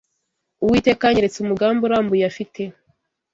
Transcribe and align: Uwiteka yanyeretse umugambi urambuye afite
Uwiteka 0.63 1.03
yanyeretse 1.07 1.37
umugambi 1.41 1.81
urambuye 1.83 2.23
afite 2.31 2.61